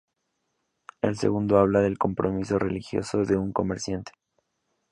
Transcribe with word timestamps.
El 1.03 1.15
segundo 1.15 1.59
habla 1.59 1.81
del 1.81 1.99
compromiso 1.99 2.57
religioso 2.57 3.23
de 3.23 3.37
un 3.37 3.53
comerciante. 3.53 4.13